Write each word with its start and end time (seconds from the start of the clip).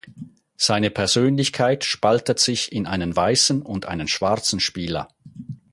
Seine 0.57 0.89
Persönlichkeit 0.89 1.83
spaltet 1.83 2.39
sich 2.39 2.71
in 2.71 2.87
einen 2.87 3.15
weißen 3.15 3.61
und 3.61 3.85
einen 3.85 4.07
schwarzen 4.07 4.59
Spieler. 4.59 5.07